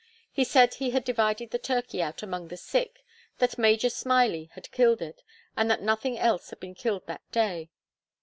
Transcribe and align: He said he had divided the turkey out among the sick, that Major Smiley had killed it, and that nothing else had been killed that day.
He 0.31 0.43
said 0.43 0.73
he 0.73 0.89
had 0.89 1.03
divided 1.03 1.51
the 1.51 1.59
turkey 1.59 2.01
out 2.01 2.23
among 2.23 2.47
the 2.47 2.57
sick, 2.57 3.03
that 3.37 3.59
Major 3.59 3.87
Smiley 3.91 4.49
had 4.55 4.71
killed 4.71 4.99
it, 4.99 5.21
and 5.55 5.69
that 5.69 5.83
nothing 5.83 6.17
else 6.17 6.49
had 6.49 6.59
been 6.59 6.73
killed 6.73 7.05
that 7.05 7.21
day. 7.31 7.69